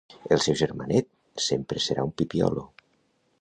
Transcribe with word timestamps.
El 0.35 0.39
seu 0.45 0.55
germanet 0.61 1.11
sempre 1.49 1.83
serà 1.89 2.07
un 2.09 2.15
pipiolo. 2.23 2.65